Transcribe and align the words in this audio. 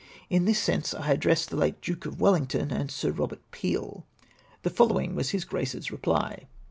In 0.31 0.45
this 0.45 0.57
sense 0.57 0.95
I 0.95 1.11
addressed 1.11 1.51
the 1.51 1.55
late 1.57 1.79
Duke 1.79 2.07
of 2.07 2.15
Welhng 2.17 2.47
ton 2.47 2.71
and 2.71 2.89
Sir 2.89 3.11
Eobert 3.13 3.37
Peel. 3.51 4.03
The 4.63 4.71
o 4.71 4.73
following 4.73 5.13
was 5.13 5.29
his 5.29 5.45
Grace's 5.45 5.91
reply. 5.91 6.47